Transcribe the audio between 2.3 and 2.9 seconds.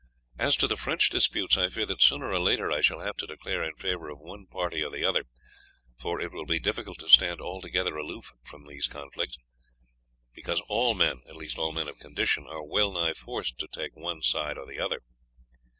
or later I